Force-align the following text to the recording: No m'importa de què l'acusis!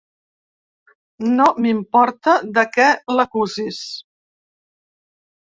No 1.33 1.45
m'importa 1.65 2.33
de 2.57 2.65
què 2.79 2.89
l'acusis! 3.19 3.79